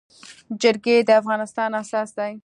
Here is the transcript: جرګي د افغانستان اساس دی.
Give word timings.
جرګي 0.61 0.97
د 1.07 1.09
افغانستان 1.21 1.69
اساس 1.81 2.09
دی. 2.17 2.33